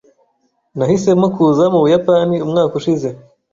[0.77, 3.07] Nahisemo kuza mu Buyapani umwaka ushize.